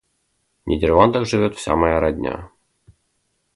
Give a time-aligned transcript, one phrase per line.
[0.65, 2.49] В Нидерландах живёт вся моя родня.